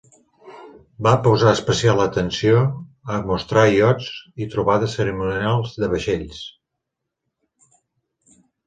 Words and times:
Va 1.07 1.11
posar 1.27 1.51
especial 1.57 2.01
atenció 2.05 2.63
a 3.17 3.19
mostrar 3.33 3.67
iots 3.77 4.09
i 4.47 4.51
trobades 4.57 4.99
cerimonials 5.01 5.79
de 5.85 5.95
vaixells. 5.95 6.45